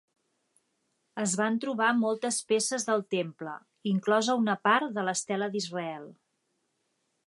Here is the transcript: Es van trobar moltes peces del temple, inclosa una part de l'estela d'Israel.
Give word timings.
Es 1.23 1.35
van 1.41 1.59
trobar 1.65 1.89
moltes 1.99 2.41
peces 2.53 2.87
del 2.89 3.05
temple, 3.17 3.55
inclosa 3.95 4.41
una 4.45 4.59
part 4.71 4.93
de 5.01 5.09
l'estela 5.09 5.55
d'Israel. 5.57 6.13